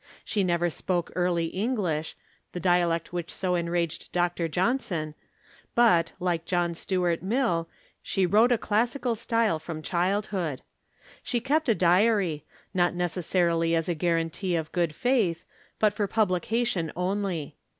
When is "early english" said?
1.15-2.15